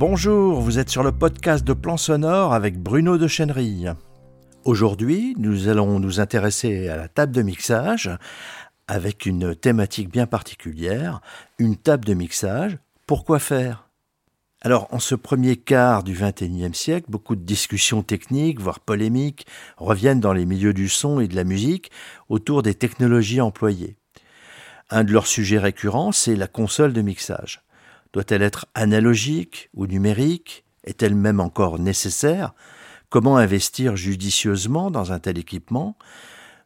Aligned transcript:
Bonjour, 0.00 0.62
vous 0.62 0.78
êtes 0.78 0.88
sur 0.88 1.02
le 1.02 1.12
podcast 1.12 1.62
de 1.62 1.74
Plan 1.74 1.98
Sonore 1.98 2.54
avec 2.54 2.78
Bruno 2.78 3.18
de 3.18 3.28
Chenerille. 3.28 3.92
Aujourd'hui, 4.64 5.34
nous 5.36 5.68
allons 5.68 6.00
nous 6.00 6.20
intéresser 6.20 6.88
à 6.88 6.96
la 6.96 7.06
table 7.06 7.32
de 7.32 7.42
mixage 7.42 8.10
avec 8.88 9.26
une 9.26 9.54
thématique 9.54 10.10
bien 10.10 10.24
particulière, 10.24 11.20
une 11.58 11.76
table 11.76 12.06
de 12.06 12.14
mixage. 12.14 12.78
Pourquoi 13.06 13.38
faire? 13.38 13.90
Alors, 14.62 14.88
en 14.90 15.00
ce 15.00 15.14
premier 15.14 15.56
quart 15.56 16.02
du 16.02 16.14
XXIe 16.14 16.72
siècle, 16.72 17.10
beaucoup 17.10 17.36
de 17.36 17.44
discussions 17.44 18.02
techniques, 18.02 18.58
voire 18.58 18.80
polémiques, 18.80 19.46
reviennent 19.76 20.20
dans 20.20 20.32
les 20.32 20.46
milieux 20.46 20.72
du 20.72 20.88
son 20.88 21.20
et 21.20 21.28
de 21.28 21.36
la 21.36 21.44
musique 21.44 21.90
autour 22.30 22.62
des 22.62 22.74
technologies 22.74 23.42
employées. 23.42 23.98
Un 24.88 25.04
de 25.04 25.12
leurs 25.12 25.26
sujets 25.26 25.58
récurrents, 25.58 26.10
c'est 26.10 26.36
la 26.36 26.46
console 26.46 26.94
de 26.94 27.02
mixage. 27.02 27.60
Doit-elle 28.12 28.42
être 28.42 28.66
analogique 28.74 29.70
ou 29.74 29.86
numérique? 29.86 30.64
Est-elle 30.84 31.14
même 31.14 31.40
encore 31.40 31.78
nécessaire? 31.78 32.54
Comment 33.08 33.36
investir 33.36 33.96
judicieusement 33.96 34.90
dans 34.90 35.12
un 35.12 35.18
tel 35.18 35.38
équipement? 35.38 35.96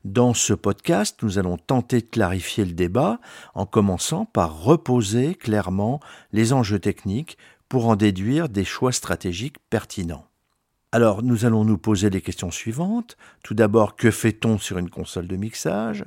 Dans 0.04 0.34
ce 0.34 0.52
podcast, 0.52 1.22
nous 1.22 1.38
allons 1.38 1.56
tenter 1.56 2.00
de 2.00 2.06
clarifier 2.06 2.64
le 2.64 2.72
débat 2.72 3.20
en 3.54 3.66
commençant 3.66 4.26
par 4.26 4.62
reposer 4.62 5.34
clairement 5.34 6.00
les 6.32 6.52
enjeux 6.52 6.78
techniques 6.78 7.38
pour 7.68 7.88
en 7.88 7.96
déduire 7.96 8.48
des 8.48 8.64
choix 8.64 8.92
stratégiques 8.92 9.56
pertinents. 9.70 10.26
Alors, 10.92 11.22
nous 11.22 11.44
allons 11.44 11.64
nous 11.64 11.78
poser 11.78 12.08
les 12.08 12.20
questions 12.20 12.50
suivantes. 12.50 13.16
Tout 13.42 13.54
d'abord, 13.54 13.96
que 13.96 14.10
fait-on 14.10 14.58
sur 14.58 14.78
une 14.78 14.90
console 14.90 15.26
de 15.26 15.36
mixage? 15.36 16.04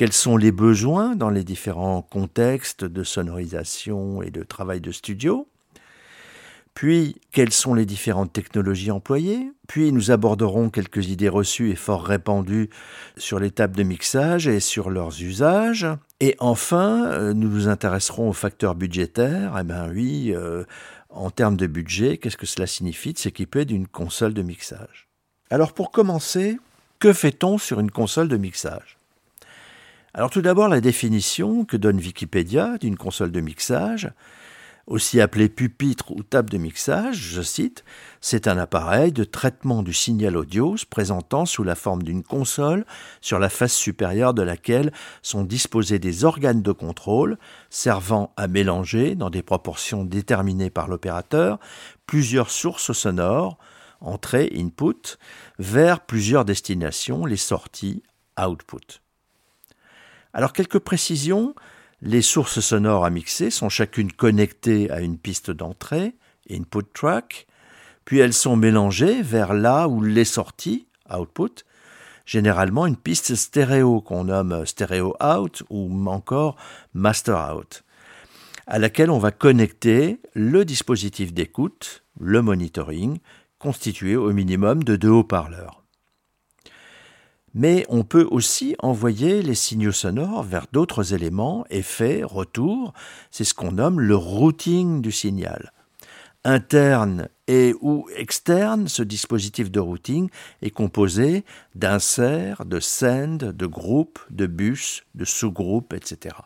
Quels 0.00 0.14
sont 0.14 0.38
les 0.38 0.50
besoins 0.50 1.14
dans 1.14 1.28
les 1.28 1.44
différents 1.44 2.00
contextes 2.00 2.86
de 2.86 3.04
sonorisation 3.04 4.22
et 4.22 4.30
de 4.30 4.42
travail 4.42 4.80
de 4.80 4.92
studio, 4.92 5.46
puis 6.72 7.20
quelles 7.32 7.52
sont 7.52 7.74
les 7.74 7.84
différentes 7.84 8.32
technologies 8.32 8.90
employées, 8.90 9.52
puis 9.68 9.92
nous 9.92 10.10
aborderons 10.10 10.70
quelques 10.70 11.08
idées 11.08 11.28
reçues 11.28 11.68
et 11.68 11.76
fort 11.76 12.02
répandues 12.02 12.70
sur 13.18 13.38
les 13.38 13.50
tables 13.50 13.76
de 13.76 13.82
mixage 13.82 14.48
et 14.48 14.58
sur 14.58 14.88
leurs 14.88 15.20
usages, 15.20 15.86
et 16.20 16.34
enfin 16.38 17.04
euh, 17.08 17.34
nous 17.34 17.50
nous 17.50 17.68
intéresserons 17.68 18.30
aux 18.30 18.32
facteurs 18.32 18.76
budgétaires, 18.76 19.54
eh 19.60 19.64
bien 19.64 19.90
oui, 19.90 20.32
euh, 20.34 20.64
en 21.10 21.28
termes 21.28 21.58
de 21.58 21.66
budget, 21.66 22.16
qu'est-ce 22.16 22.38
que 22.38 22.46
cela 22.46 22.66
signifie 22.66 23.12
de 23.12 23.18
s'équiper 23.18 23.66
d'une 23.66 23.86
console 23.86 24.32
de 24.32 24.40
mixage? 24.40 25.08
Alors 25.50 25.74
pour 25.74 25.90
commencer, 25.90 26.58
que 27.00 27.12
fait-on 27.12 27.58
sur 27.58 27.80
une 27.80 27.90
console 27.90 28.28
de 28.28 28.38
mixage? 28.38 28.96
Alors 30.12 30.30
tout 30.30 30.42
d'abord 30.42 30.68
la 30.68 30.80
définition 30.80 31.64
que 31.64 31.76
donne 31.76 31.98
Wikipédia 31.98 32.78
d'une 32.78 32.96
console 32.96 33.30
de 33.30 33.40
mixage, 33.40 34.10
aussi 34.90 35.20
appelée 35.20 35.48
pupitre 35.48 36.10
ou 36.10 36.24
table 36.24 36.50
de 36.50 36.58
mixage, 36.58 37.16
je 37.16 37.42
cite, 37.42 37.84
c'est 38.20 38.48
un 38.48 38.58
appareil 38.58 39.12
de 39.12 39.22
traitement 39.22 39.84
du 39.84 39.92
signal 39.92 40.36
audio 40.36 40.76
se 40.76 40.84
présentant 40.84 41.46
sous 41.46 41.62
la 41.62 41.76
forme 41.76 42.02
d'une 42.02 42.24
console 42.24 42.84
sur 43.20 43.38
la 43.38 43.48
face 43.48 43.72
supérieure 43.72 44.34
de 44.34 44.42
laquelle 44.42 44.92
sont 45.22 45.44
disposés 45.44 46.00
des 46.00 46.24
organes 46.24 46.62
de 46.62 46.72
contrôle 46.72 47.38
servant 47.68 48.32
à 48.36 48.48
mélanger, 48.48 49.14
dans 49.14 49.30
des 49.30 49.42
proportions 49.42 50.04
déterminées 50.04 50.70
par 50.70 50.88
l'opérateur, 50.88 51.60
plusieurs 52.06 52.50
sources 52.50 52.92
sonores, 52.92 53.58
entrée 54.00 54.52
input, 54.56 55.18
vers 55.60 56.00
plusieurs 56.00 56.44
destinations, 56.44 57.26
les 57.26 57.36
sorties 57.36 58.02
output. 58.40 59.00
Alors 60.32 60.52
quelques 60.52 60.78
précisions. 60.78 61.54
Les 62.02 62.22
sources 62.22 62.60
sonores 62.60 63.04
à 63.04 63.10
mixer 63.10 63.50
sont 63.50 63.68
chacune 63.68 64.10
connectées 64.10 64.90
à 64.90 65.00
une 65.00 65.18
piste 65.18 65.50
d'entrée, 65.50 66.14
input 66.50 66.86
track, 66.94 67.46
puis 68.06 68.20
elles 68.20 68.32
sont 68.32 68.56
mélangées 68.56 69.20
vers 69.20 69.52
là 69.52 69.86
où 69.86 70.02
les 70.02 70.24
sorties, 70.24 70.86
output, 71.14 71.64
généralement 72.24 72.86
une 72.86 72.96
piste 72.96 73.34
stéréo 73.34 74.00
qu'on 74.00 74.24
nomme 74.24 74.64
stéréo 74.64 75.14
out 75.22 75.62
ou 75.68 75.90
encore 76.08 76.56
master 76.94 77.54
out, 77.54 77.84
à 78.66 78.78
laquelle 78.78 79.10
on 79.10 79.18
va 79.18 79.30
connecter 79.30 80.20
le 80.32 80.64
dispositif 80.64 81.34
d'écoute, 81.34 82.02
le 82.18 82.40
monitoring, 82.40 83.18
constitué 83.58 84.16
au 84.16 84.32
minimum 84.32 84.84
de 84.84 84.96
deux 84.96 85.10
haut-parleurs 85.10 85.79
mais 87.54 87.84
on 87.88 88.04
peut 88.04 88.26
aussi 88.30 88.76
envoyer 88.78 89.42
les 89.42 89.54
signaux 89.54 89.92
sonores 89.92 90.42
vers 90.42 90.66
d'autres 90.72 91.14
éléments, 91.14 91.64
effets, 91.70 92.22
retours, 92.22 92.92
c'est 93.30 93.44
ce 93.44 93.54
qu'on 93.54 93.72
nomme 93.72 94.00
le 94.00 94.16
routing 94.16 95.02
du 95.02 95.12
signal. 95.12 95.72
Interne 96.44 97.28
et 97.48 97.74
ou 97.82 98.08
externe, 98.16 98.88
ce 98.88 99.02
dispositif 99.02 99.70
de 99.70 99.80
routing 99.80 100.30
est 100.62 100.70
composé 100.70 101.44
d'inserts, 101.74 102.64
de 102.64 102.80
send, 102.80 103.38
de 103.38 103.66
groupes, 103.66 104.20
de 104.30 104.46
bus, 104.46 105.04
de 105.14 105.26
sous-groupes, 105.26 105.92
etc. 105.92 106.36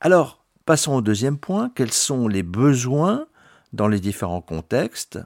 Alors, 0.00 0.44
passons 0.64 0.94
au 0.94 1.00
deuxième 1.02 1.36
point, 1.36 1.70
quels 1.74 1.92
sont 1.92 2.28
les 2.28 2.42
besoins 2.42 3.26
dans 3.74 3.88
les 3.88 4.00
différents 4.00 4.40
contextes? 4.40 5.18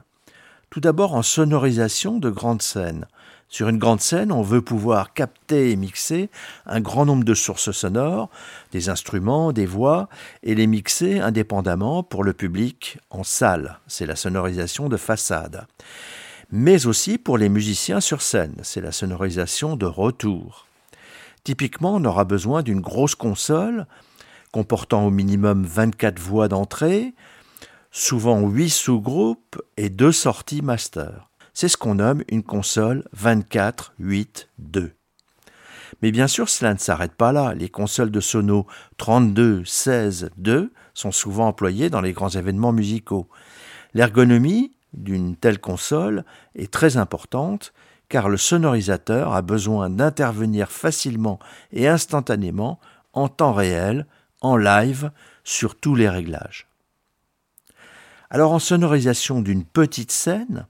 Tout 0.69 0.79
d'abord 0.79 1.15
en 1.15 1.23
sonorisation 1.23 2.19
de 2.19 2.29
grandes 2.29 2.61
scènes. 2.61 3.07
Sur 3.47 3.69
une 3.69 3.79
grande 3.79 4.01
scène, 4.01 4.31
on 4.31 4.43
veut 4.43 4.61
pouvoir 4.61 5.13
capter 5.13 5.71
et 5.71 5.75
mixer 5.75 6.29
un 6.67 6.79
grand 6.79 7.05
nombre 7.05 7.23
de 7.23 7.33
sources 7.33 7.71
sonores, 7.71 8.29
des 8.71 8.89
instruments, 8.89 9.51
des 9.51 9.65
voix, 9.65 10.07
et 10.43 10.53
les 10.53 10.67
mixer 10.67 11.19
indépendamment 11.19 12.03
pour 12.03 12.23
le 12.23 12.33
public 12.33 12.99
en 13.09 13.23
salle. 13.23 13.79
C'est 13.87 14.05
la 14.05 14.15
sonorisation 14.15 14.89
de 14.89 14.97
façade. 14.97 15.65
Mais 16.51 16.85
aussi 16.85 17.17
pour 17.17 17.39
les 17.39 17.49
musiciens 17.49 18.01
sur 18.01 18.21
scène. 18.21 18.55
C'est 18.61 18.81
la 18.81 18.91
sonorisation 18.91 19.75
de 19.75 19.87
retour. 19.87 20.67
Typiquement, 21.43 21.95
on 21.95 22.05
aura 22.05 22.25
besoin 22.25 22.61
d'une 22.61 22.81
grosse 22.81 23.15
console 23.15 23.87
comportant 24.51 25.05
au 25.05 25.11
minimum 25.11 25.63
24 25.63 26.19
voix 26.19 26.47
d'entrée, 26.47 27.13
souvent 27.91 28.41
8 28.41 28.69
sous-groupes 28.69 29.61
et 29.77 29.89
2 29.89 30.11
sorties 30.11 30.61
master. 30.61 31.29
C'est 31.53 31.67
ce 31.67 31.77
qu'on 31.77 31.95
nomme 31.95 32.23
une 32.29 32.43
console 32.43 33.03
24-8-2. 33.17 34.91
Mais 36.01 36.11
bien 36.11 36.27
sûr, 36.27 36.47
cela 36.49 36.73
ne 36.73 36.79
s'arrête 36.79 37.15
pas 37.15 37.31
là. 37.31 37.53
Les 37.55 37.69
consoles 37.69 38.11
de 38.11 38.19
sono 38.19 38.67
32, 38.97 39.65
16, 39.65 40.29
2 40.37 40.71
sont 40.93 41.11
souvent 41.11 41.47
employées 41.47 41.89
dans 41.89 42.01
les 42.01 42.13
grands 42.13 42.29
événements 42.29 42.71
musicaux. 42.71 43.27
L'ergonomie 43.93 44.73
d'une 44.93 45.35
telle 45.35 45.59
console 45.59 46.23
est 46.55 46.71
très 46.71 46.97
importante 46.97 47.73
car 48.07 48.29
le 48.29 48.37
sonorisateur 48.37 49.33
a 49.33 49.41
besoin 49.41 49.89
d'intervenir 49.89 50.71
facilement 50.71 51.39
et 51.71 51.87
instantanément 51.87 52.79
en 53.13 53.27
temps 53.27 53.53
réel, 53.53 54.07
en 54.41 54.57
live, 54.57 55.11
sur 55.43 55.75
tous 55.75 55.95
les 55.95 56.09
réglages. 56.09 56.68
Alors 58.29 58.51
en 58.51 58.59
sonorisation 58.59 59.41
d'une 59.41 59.65
petite 59.65 60.11
scène, 60.11 60.67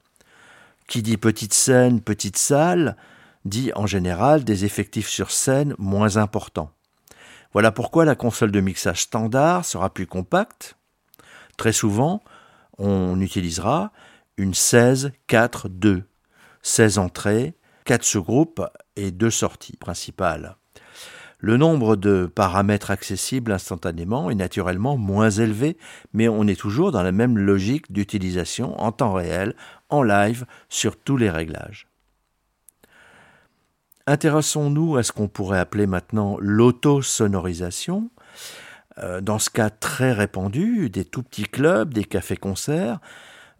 qui 0.86 1.02
dit 1.02 1.18
petite 1.18 1.52
scène, 1.52 2.00
petite 2.00 2.38
salle, 2.38 2.96
dit 3.44 3.70
en 3.74 3.86
général 3.86 4.44
des 4.44 4.64
effectifs 4.64 5.08
sur 5.08 5.30
scène 5.30 5.74
moins 5.78 6.16
importants. 6.16 6.70
Voilà 7.52 7.70
pourquoi 7.70 8.04
la 8.04 8.14
console 8.14 8.50
de 8.50 8.60
mixage 8.60 9.02
standard 9.02 9.64
sera 9.64 9.92
plus 9.92 10.06
compacte. 10.06 10.76
Très 11.56 11.72
souvent, 11.72 12.22
on 12.78 13.20
utilisera 13.20 13.92
une 14.36 14.52
16-4-2, 14.52 16.04
16 16.62 16.98
entrées, 16.98 17.54
4 17.84 18.04
sous-groupes 18.04 18.62
et 18.96 19.10
2 19.10 19.30
sorties 19.30 19.76
principales. 19.76 20.56
Le 21.40 21.56
nombre 21.56 21.96
de 21.96 22.26
paramètres 22.26 22.90
accessibles 22.90 23.52
instantanément 23.52 24.30
est 24.30 24.34
naturellement 24.34 24.98
moins 24.98 25.30
élevé, 25.30 25.78
mais 26.12 26.28
on 26.28 26.46
est 26.46 26.58
toujours 26.58 26.92
dans 26.92 27.02
la 27.02 27.12
même 27.12 27.38
logique 27.38 27.90
d'utilisation 27.90 28.78
en 28.78 28.92
temps 28.92 29.14
réel, 29.14 29.54
en 29.88 30.02
live, 30.02 30.44
sur 30.68 30.96
tous 30.98 31.16
les 31.16 31.30
réglages. 31.30 31.88
Intéressons-nous 34.06 34.96
à 34.96 35.02
ce 35.02 35.12
qu'on 35.12 35.28
pourrait 35.28 35.58
appeler 35.58 35.86
maintenant 35.86 36.36
l'auto-sonorisation. 36.40 38.10
Euh, 38.98 39.20
dans 39.22 39.38
ce 39.38 39.48
cas 39.48 39.70
très 39.70 40.12
répandu, 40.12 40.90
des 40.90 41.06
tout 41.06 41.22
petits 41.22 41.44
clubs, 41.44 41.94
des 41.94 42.04
cafés-concerts, 42.04 42.98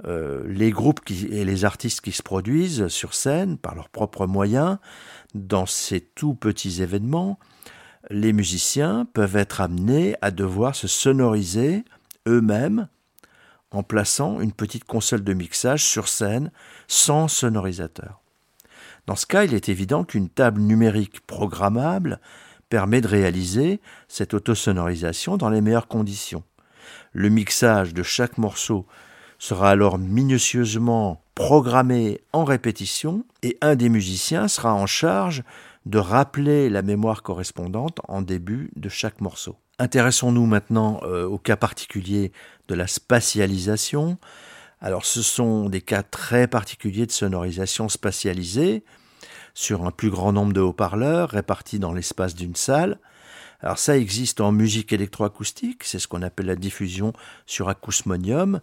euh, 0.06 0.43
les 0.46 0.70
groupes 0.70 1.00
et 1.10 1.44
les 1.44 1.64
artistes 1.64 2.00
qui 2.00 2.12
se 2.12 2.22
produisent 2.22 2.88
sur 2.88 3.14
scène 3.14 3.56
par 3.56 3.75
leurs 3.75 3.88
propres 3.88 4.26
moyens 4.26 4.78
dans 5.34 5.66
ces 5.66 6.00
tout 6.00 6.34
petits 6.34 6.82
événements 6.82 7.38
les 8.08 8.32
musiciens 8.32 9.06
peuvent 9.12 9.37
être 9.37 9.61
amenés 9.61 10.17
à 10.23 10.31
devoir 10.31 10.75
se 10.75 10.88
sonoriser 10.88 11.85
eux-mêmes 12.26 12.88
en 13.70 13.82
plaçant 13.82 14.41
une 14.41 14.52
petite 14.52 14.85
console 14.85 15.23
de 15.23 15.35
mixage 15.35 15.85
sur 15.85 16.08
scène 16.08 16.50
sans 16.88 17.29
sonorisateur. 17.29 18.20
Dans 19.06 19.17
ce 19.17 19.26
cas, 19.26 19.44
il 19.44 19.55
est 19.55 19.69
évident 19.69 20.05
qu'une 20.05 20.29
table 20.29 20.61
numérique 20.61 21.20
programmable 21.26 22.20
permet 22.69 23.00
de 23.00 23.08
réaliser 23.08 23.81
cette 24.08 24.35
autosonorisation 24.35 25.37
dans 25.37 25.50
les 25.50 25.61
meilleures 25.61 25.88
conditions. 25.88 26.44
Le 27.12 27.29
mixage 27.29 27.94
de 27.94 28.02
chaque 28.02 28.38
morceau 28.38 28.87
sera 29.38 29.70
alors 29.70 29.99
minutieusement 29.99 31.23
programmé 31.35 32.20
en 32.32 32.44
répétition 32.44 33.25
et 33.43 33.56
un 33.61 33.75
des 33.75 33.88
musiciens 33.88 34.49
sera 34.49 34.75
en 34.75 34.87
charge 34.87 35.43
de 35.86 35.98
rappeler 35.98 36.68
la 36.68 36.82
mémoire 36.82 37.22
correspondante 37.22 38.00
en 38.08 38.22
début 38.22 38.70
de 38.76 38.88
chaque 38.88 39.20
morceau. 39.20 39.56
Intéressons-nous 39.78 40.46
maintenant 40.46 41.00
euh, 41.04 41.26
au 41.26 41.38
cas 41.38 41.56
particulier 41.56 42.32
de 42.68 42.74
la 42.74 42.86
spatialisation. 42.86 44.18
Alors 44.80 45.04
ce 45.04 45.22
sont 45.22 45.68
des 45.68 45.80
cas 45.80 46.02
très 46.02 46.46
particuliers 46.46 47.06
de 47.06 47.12
sonorisation 47.12 47.88
spatialisée 47.88 48.84
sur 49.54 49.84
un 49.84 49.90
plus 49.90 50.10
grand 50.10 50.32
nombre 50.32 50.52
de 50.52 50.60
haut-parleurs 50.60 51.30
répartis 51.30 51.78
dans 51.78 51.92
l'espace 51.92 52.34
d'une 52.34 52.54
salle. 52.54 52.98
Alors 53.62 53.78
ça 53.78 53.96
existe 53.96 54.40
en 54.40 54.52
musique 54.52 54.92
électroacoustique, 54.92 55.84
c'est 55.84 55.98
ce 55.98 56.08
qu'on 56.08 56.22
appelle 56.22 56.46
la 56.46 56.56
diffusion 56.56 57.12
sur 57.46 57.68
acousmonium. 57.68 58.60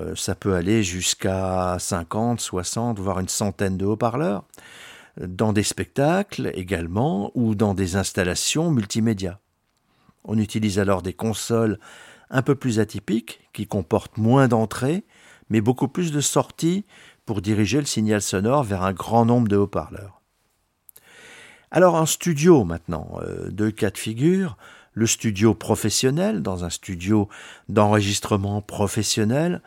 Euh, 0.00 0.14
ça 0.16 0.34
peut 0.34 0.54
aller 0.54 0.82
jusqu'à 0.82 1.76
50, 1.78 2.40
60, 2.40 2.98
voire 2.98 3.20
une 3.20 3.28
centaine 3.28 3.76
de 3.76 3.84
haut-parleurs, 3.84 4.44
dans 5.20 5.52
des 5.52 5.62
spectacles 5.62 6.50
également, 6.54 7.30
ou 7.34 7.54
dans 7.54 7.74
des 7.74 7.96
installations 7.96 8.70
multimédia. 8.70 9.40
On 10.24 10.38
utilise 10.38 10.78
alors 10.78 11.02
des 11.02 11.12
consoles 11.12 11.78
un 12.30 12.42
peu 12.42 12.54
plus 12.54 12.80
atypiques, 12.80 13.40
qui 13.52 13.66
comportent 13.66 14.16
moins 14.16 14.48
d'entrées, 14.48 15.04
mais 15.50 15.60
beaucoup 15.60 15.88
plus 15.88 16.12
de 16.12 16.20
sorties 16.20 16.84
pour 17.26 17.42
diriger 17.42 17.78
le 17.78 17.86
signal 17.86 18.22
sonore 18.22 18.64
vers 18.64 18.82
un 18.82 18.92
grand 18.92 19.26
nombre 19.26 19.48
de 19.48 19.56
haut-parleurs. 19.56 20.22
Alors 21.70 21.96
un 21.96 22.06
studio 22.06 22.64
maintenant, 22.64 23.18
euh, 23.22 23.50
deux 23.50 23.70
cas 23.70 23.90
de 23.90 23.98
figure, 23.98 24.56
le 24.94 25.06
studio 25.06 25.54
professionnel, 25.54 26.42
dans 26.42 26.64
un 26.64 26.70
studio 26.70 27.28
d'enregistrement 27.68 28.60
professionnel, 28.60 29.62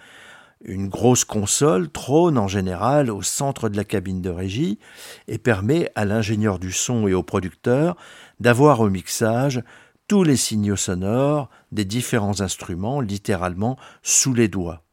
une 0.63 0.87
grosse 0.87 1.25
console 1.25 1.89
trône 1.89 2.37
en 2.37 2.47
général 2.47 3.11
au 3.11 3.21
centre 3.21 3.69
de 3.69 3.77
la 3.77 3.83
cabine 3.83 4.21
de 4.21 4.29
régie 4.29 4.79
et 5.27 5.37
permet 5.37 5.91
à 5.95 6.05
l'ingénieur 6.05 6.59
du 6.59 6.71
son 6.71 7.07
et 7.07 7.13
au 7.13 7.23
producteur 7.23 7.95
d'avoir 8.39 8.79
au 8.79 8.89
mixage 8.89 9.63
tous 10.07 10.23
les 10.23 10.37
signaux 10.37 10.75
sonores 10.75 11.49
des 11.71 11.85
différents 11.85 12.41
instruments 12.41 13.01
littéralement 13.01 13.77
sous 14.03 14.33
les 14.33 14.47
doigts. 14.47 14.83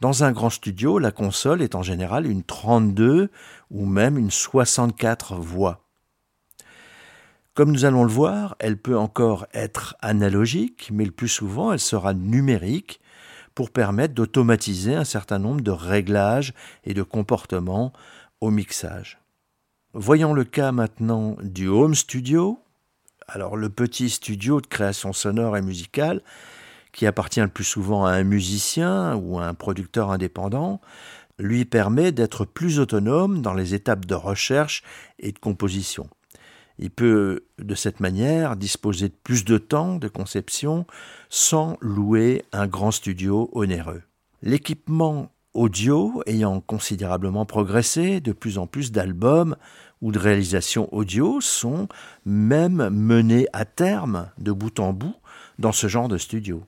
Dans 0.00 0.24
un 0.24 0.32
grand 0.32 0.50
studio, 0.50 0.98
la 0.98 1.12
console 1.12 1.62
est 1.62 1.76
en 1.76 1.82
général 1.82 2.26
une 2.26 2.42
32 2.42 3.30
ou 3.70 3.86
même 3.86 4.18
une 4.18 4.32
64 4.32 5.36
voix. 5.36 5.86
Comme 7.54 7.70
nous 7.70 7.84
allons 7.84 8.02
le 8.02 8.10
voir, 8.10 8.56
elle 8.58 8.78
peut 8.78 8.98
encore 8.98 9.46
être 9.52 9.94
analogique, 10.00 10.88
mais 10.90 11.04
le 11.04 11.10
plus 11.10 11.28
souvent 11.28 11.72
elle 11.72 11.78
sera 11.78 12.14
numérique 12.14 13.01
pour 13.54 13.70
permettre 13.70 14.14
d'automatiser 14.14 14.94
un 14.94 15.04
certain 15.04 15.38
nombre 15.38 15.60
de 15.60 15.70
réglages 15.70 16.54
et 16.84 16.94
de 16.94 17.02
comportements 17.02 17.92
au 18.40 18.50
mixage. 18.50 19.20
Voyons 19.94 20.32
le 20.32 20.44
cas 20.44 20.72
maintenant 20.72 21.36
du 21.42 21.68
home 21.68 21.94
studio. 21.94 22.58
Alors 23.28 23.56
le 23.56 23.68
petit 23.68 24.10
studio 24.10 24.60
de 24.60 24.66
création 24.66 25.12
sonore 25.12 25.56
et 25.56 25.62
musicale 25.62 26.22
qui 26.92 27.06
appartient 27.06 27.40
le 27.40 27.48
plus 27.48 27.64
souvent 27.64 28.04
à 28.04 28.12
un 28.12 28.22
musicien 28.22 29.16
ou 29.16 29.38
à 29.38 29.46
un 29.46 29.54
producteur 29.54 30.10
indépendant, 30.10 30.80
lui 31.38 31.64
permet 31.64 32.12
d'être 32.12 32.44
plus 32.44 32.78
autonome 32.78 33.40
dans 33.42 33.54
les 33.54 33.74
étapes 33.74 34.04
de 34.04 34.14
recherche 34.14 34.82
et 35.18 35.32
de 35.32 35.38
composition. 35.38 36.08
Il 36.78 36.90
peut 36.90 37.44
de 37.58 37.74
cette 37.74 38.00
manière 38.00 38.56
disposer 38.56 39.08
de 39.08 39.14
plus 39.22 39.44
de 39.44 39.58
temps 39.58 39.96
de 39.96 40.08
conception 40.08 40.86
sans 41.28 41.76
louer 41.80 42.44
un 42.52 42.66
grand 42.66 42.90
studio 42.90 43.50
onéreux. 43.52 44.02
L'équipement 44.42 45.30
audio 45.54 46.22
ayant 46.26 46.60
considérablement 46.60 47.44
progressé, 47.44 48.20
de 48.20 48.32
plus 48.32 48.58
en 48.58 48.66
plus 48.66 48.90
d'albums 48.92 49.56
ou 50.00 50.12
de 50.12 50.18
réalisations 50.18 50.92
audio 50.92 51.40
sont 51.40 51.88
même 52.24 52.88
menés 52.90 53.46
à 53.52 53.64
terme 53.64 54.30
de 54.38 54.52
bout 54.52 54.80
en 54.80 54.92
bout 54.92 55.14
dans 55.58 55.72
ce 55.72 55.86
genre 55.86 56.08
de 56.08 56.18
studio. 56.18 56.64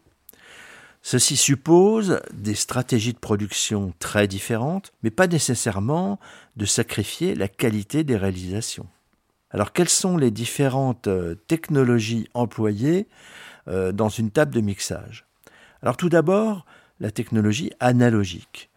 Ceci 1.02 1.36
suppose 1.36 2.20
des 2.32 2.54
stratégies 2.54 3.12
de 3.12 3.18
production 3.18 3.92
très 3.98 4.26
différentes, 4.26 4.92
mais 5.02 5.10
pas 5.10 5.26
nécessairement 5.26 6.18
de 6.56 6.64
sacrifier 6.64 7.34
la 7.34 7.48
qualité 7.48 8.04
des 8.04 8.16
réalisations. 8.16 8.86
Alors 9.54 9.72
quelles 9.72 9.88
sont 9.88 10.16
les 10.16 10.32
différentes 10.32 11.06
euh, 11.06 11.36
technologies 11.46 12.28
employées 12.34 13.06
euh, 13.68 13.92
dans 13.92 14.08
une 14.08 14.32
table 14.32 14.52
de 14.52 14.60
mixage? 14.60 15.26
Alors 15.80 15.96
tout 15.96 16.08
d'abord, 16.08 16.66
la 16.98 17.12
technologie 17.12 17.70
analogique. 17.78 18.68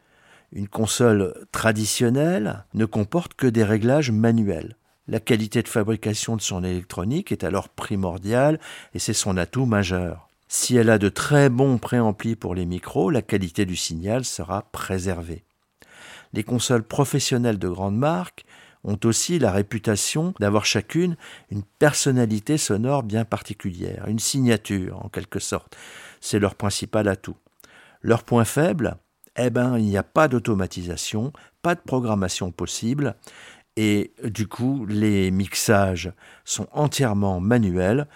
Une 0.51 0.67
console 0.67 1.33
traditionnelle 1.51 2.63
ne 2.75 2.85
comporte 2.85 3.33
que 3.33 3.47
des 3.47 3.63
réglages 3.63 4.11
manuels. 4.11 4.75
La 5.07 5.19
qualité 5.19 5.63
de 5.63 5.67
fabrication 5.67 6.35
de 6.35 6.41
son 6.41 6.63
électronique 6.63 7.31
est 7.31 7.43
alors 7.43 7.69
primordiale 7.69 8.59
et 8.93 8.99
c'est 8.99 9.13
son 9.13 9.35
atout 9.35 9.65
majeur. 9.65 10.29
Si 10.47 10.77
elle 10.77 10.91
a 10.91 10.99
de 10.99 11.09
très 11.09 11.49
bons 11.49 11.79
préamplis 11.79 12.35
pour 12.35 12.53
les 12.53 12.67
micros, 12.67 13.09
la 13.09 13.23
qualité 13.23 13.65
du 13.65 13.75
signal 13.75 14.25
sera 14.25 14.61
préservée. 14.71 15.43
Les 16.33 16.43
consoles 16.43 16.83
professionnelles 16.83 17.57
de 17.57 17.67
grande 17.67 17.97
marque 17.97 18.45
ont 18.83 18.99
aussi 19.03 19.39
la 19.39 19.51
réputation 19.51 20.33
d'avoir 20.39 20.65
chacune 20.65 21.17
une 21.49 21.63
personnalité 21.63 22.57
sonore 22.57 23.03
bien 23.03 23.25
particulière, 23.25 24.05
une 24.07 24.19
signature 24.19 25.03
en 25.03 25.09
quelque 25.09 25.39
sorte. 25.39 25.75
C'est 26.21 26.39
leur 26.39 26.55
principal 26.55 27.07
atout. 27.07 27.37
Leur 28.01 28.23
point 28.23 28.45
faible, 28.45 28.97
eh 29.37 29.49
ben, 29.49 29.77
il 29.77 29.85
n'y 29.85 29.97
a 29.97 30.03
pas 30.03 30.27
d'automatisation, 30.27 31.31
pas 31.61 31.75
de 31.75 31.81
programmation 31.81 32.51
possible, 32.51 33.15
et 33.75 34.11
du 34.23 34.47
coup, 34.47 34.85
les 34.87 35.29
mixages 35.29 36.11
sont 36.45 36.67
entièrement 36.71 37.39
manuels, 37.39 38.07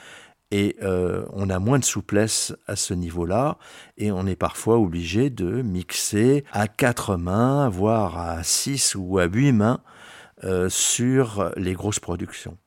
et 0.50 0.76
euh, 0.82 1.26
on 1.34 1.50
a 1.50 1.60
moins 1.60 1.80
de 1.80 1.86
souplesse 1.86 2.54
à 2.68 2.76
ce 2.76 2.94
niveau-là, 2.94 3.58
et 3.98 4.12
on 4.12 4.26
est 4.26 4.36
parfois 4.36 4.80
obligé 4.80 5.30
de 5.30 5.62
mixer 5.62 6.44
à 6.52 6.68
quatre 6.68 7.16
mains, 7.16 7.70
voire 7.70 8.18
à 8.18 8.44
six 8.44 8.96
ou 8.96 9.20
à 9.20 9.26
huit 9.26 9.54
mains, 9.54 9.80
euh, 10.44 10.70
sur 10.70 11.52
les 11.56 11.74
grosses 11.74 12.00
productions. 12.00 12.58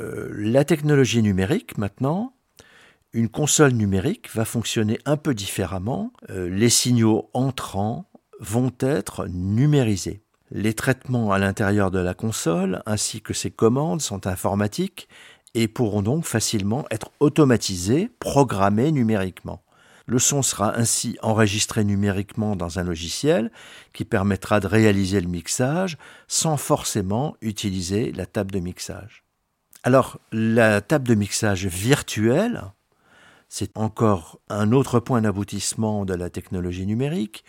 Euh, 0.00 0.28
la 0.34 0.64
technologie 0.64 1.22
numérique, 1.22 1.78
maintenant, 1.78 2.34
une 3.12 3.28
console 3.28 3.72
numérique 3.72 4.28
va 4.34 4.44
fonctionner 4.44 4.98
un 5.06 5.16
peu 5.16 5.34
différemment. 5.34 6.12
Euh, 6.30 6.48
les 6.48 6.68
signaux 6.68 7.30
entrants 7.32 8.10
vont 8.40 8.72
être 8.80 9.26
numérisés. 9.26 10.22
Les 10.50 10.74
traitements 10.74 11.32
à 11.32 11.38
l'intérieur 11.38 11.90
de 11.90 11.98
la 11.98 12.14
console 12.14 12.82
ainsi 12.86 13.20
que 13.20 13.34
ses 13.34 13.50
commandes 13.50 14.00
sont 14.00 14.26
informatiques 14.26 15.08
et 15.54 15.68
pourront 15.68 16.02
donc 16.02 16.24
facilement 16.24 16.84
être 16.90 17.10
automatisés, 17.20 18.10
programmés 18.18 18.92
numériquement. 18.92 19.62
Le 20.08 20.18
son 20.18 20.40
sera 20.40 20.74
ainsi 20.74 21.18
enregistré 21.20 21.84
numériquement 21.84 22.56
dans 22.56 22.78
un 22.78 22.82
logiciel 22.82 23.52
qui 23.92 24.06
permettra 24.06 24.58
de 24.58 24.66
réaliser 24.66 25.20
le 25.20 25.28
mixage 25.28 25.98
sans 26.28 26.56
forcément 26.56 27.36
utiliser 27.42 28.10
la 28.12 28.24
table 28.24 28.50
de 28.50 28.58
mixage. 28.58 29.22
Alors, 29.82 30.18
la 30.32 30.80
table 30.80 31.06
de 31.06 31.14
mixage 31.14 31.66
virtuelle, 31.66 32.64
c'est 33.50 33.76
encore 33.76 34.40
un 34.48 34.72
autre 34.72 34.98
point 34.98 35.20
d'aboutissement 35.20 36.06
de 36.06 36.14
la 36.14 36.30
technologie 36.30 36.86
numérique. 36.86 37.44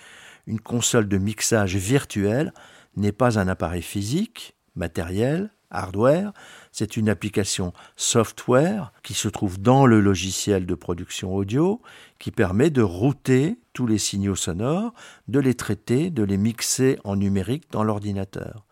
Une 0.46 0.60
console 0.60 1.08
de 1.08 1.18
mixage 1.18 1.78
virtuelle 1.78 2.54
n'est 2.98 3.14
pas 3.14 3.40
un 3.40 3.48
appareil 3.48 3.82
physique, 3.82 4.54
matériel, 4.76 5.50
hardware, 5.72 6.34
c'est 6.72 6.98
une 6.98 7.10
application 7.10 7.74
software 7.96 8.92
qui 9.04 9.14
se 9.14 9.28
trouve 9.28 9.60
dans 9.60 9.86
le 9.86 10.00
logiciel 10.00 10.66
de 10.66 10.76
production 10.76 11.36
audio 11.36 11.82
qui 12.20 12.32
permet 12.32 12.70
de 12.70 12.82
router 12.82 13.58
tous 13.74 13.88
les 13.88 13.98
signaux 13.98 14.36
sonores, 14.36 14.94
de 15.28 15.40
les 15.40 15.56
traiter, 15.56 16.10
de 16.10 16.24
les 16.24 16.38
mixer 16.38 17.00
en 17.04 17.16
numérique 17.16 17.72
dans 17.72 17.84
l'ordinateur. 17.84 18.66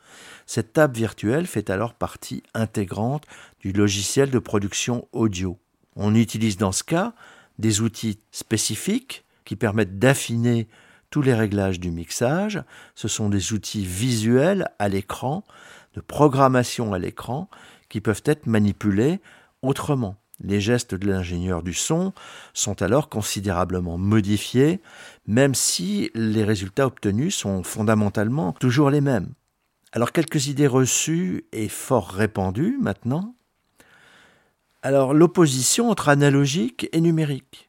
Cette 0.46 0.74
table 0.74 0.96
virtuelle 0.96 1.48
fait 1.48 1.70
alors 1.70 1.94
partie 1.94 2.44
intégrante 2.54 3.25
du 3.60 3.74
logiciel 3.74 4.30
de 4.30 4.39
production 4.39 5.08
audio. 5.12 5.58
On 5.96 6.16
utilise 6.16 6.58
dans 6.58 6.72
ce 6.72 6.84
cas 6.84 7.13
des 7.60 7.82
outils 7.82 8.20
spécifiques 8.32 9.25
qui 9.46 9.56
permettent 9.56 10.00
d'affiner 10.00 10.68
tous 11.10 11.22
les 11.22 11.34
réglages 11.34 11.80
du 11.80 11.92
mixage. 11.92 12.62
Ce 12.96 13.08
sont 13.08 13.30
des 13.30 13.54
outils 13.54 13.86
visuels 13.86 14.70
à 14.80 14.89
l'écran, 14.89 15.44
de 15.98 16.01
programmation 16.01 16.94
à 16.94 17.00
l'écran, 17.00 17.50
qui 17.89 18.01
peuvent 18.01 18.22
être 18.25 18.46
manipulés 18.46 19.20
autrement. 19.63 20.16
Les 20.39 20.62
gestes 20.62 20.94
de 20.94 21.08
l'ingénieur 21.08 21.63
du 21.63 21.74
son 21.74 22.13
sont 22.54 22.84
alors 22.84 23.10
considérablement 23.10 23.98
modifiés, 23.98 24.80
même 25.25 25.56
si 25.56 26.12
les 26.13 26.44
résultats 26.44 26.86
obtenus 26.86 27.36
sont 27.36 27.63
fondamentalement 27.63 28.51
toujours 28.51 28.92
les 28.92 29.01
mêmes. 29.01 29.34
Alors 29.92 30.12
quelques 30.12 30.46
idées 30.46 30.68
reçues 30.68 31.46
et 31.51 31.68
fort 31.68 32.10
répandues 32.10 32.77
maintenant. 32.80 33.34
Alors 34.84 35.16
l'opposition 35.16 35.89
entre 35.89 36.10
analogique 36.10 36.88
et 36.92 37.01
numérique. 37.01 37.66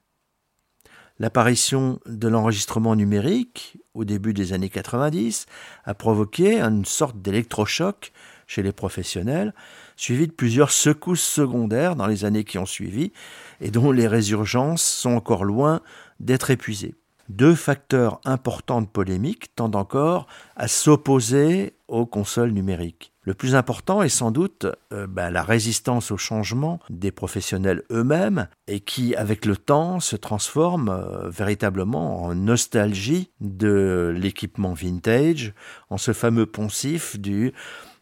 L'apparition 1.21 1.99
de 2.07 2.29
l'enregistrement 2.29 2.95
numérique 2.95 3.79
au 3.95 4.05
début 4.05 4.33
des 4.33 4.53
années 4.53 4.69
90 4.69 5.47
a 5.85 5.95
provoqué 5.95 6.61
une 6.61 6.85
sorte 6.85 7.21
d'électrochoc 7.21 8.13
chez 8.47 8.63
les 8.63 8.73
professionnels, 8.73 9.53
suivi 9.97 10.29
de 10.29 10.33
plusieurs 10.33 10.71
secousses 10.71 11.23
secondaires 11.23 11.97
dans 11.97 12.07
les 12.07 12.25
années 12.25 12.45
qui 12.45 12.57
ont 12.57 12.67
suivi 12.67 13.13
et 13.61 13.73
dont 13.73 13.91
les 13.91 14.07
résurgences 14.07 14.83
sont 14.83 15.11
encore 15.11 15.45
loin 15.45 15.81
d'être 16.21 16.51
épuisées. 16.51 16.95
Deux 17.29 17.57
facteurs 17.57 18.21
importants 18.25 18.81
de 18.81 18.87
polémique 18.87 19.55
tendent 19.57 19.77
encore 19.77 20.29
à 20.57 20.69
s'opposer 20.69 21.75
aux 21.89 22.07
consoles 22.07 22.53
numériques. 22.53 23.13
Le 23.29 23.35
plus 23.35 23.55
important 23.55 24.03
est 24.03 24.09
sans 24.09 24.31
doute 24.31 24.65
euh, 24.91 25.07
bah, 25.07 25.31
la 25.31 25.43
résistance 25.43 26.11
au 26.13 26.17
changement 26.17 26.81
des 26.89 27.13
professionnels 27.13 27.83
eux-mêmes 27.91 28.49
et 28.69 28.81
qui, 28.81 29.15
avec 29.15 29.45
le 29.45 29.55
temps, 29.55 30.01
se 30.01 30.17
transforme 30.17 30.89
euh, 30.89 31.29
véritablement 31.29 32.23
en 32.23 32.35
nostalgie 32.35 33.31
de 33.43 34.15
l'équipement 34.17 34.73
vintage, 34.73 35.53
en 35.91 35.99
ce 35.99 36.15
fameux 36.15 36.47
poncif 36.47 37.21
du 37.21 37.53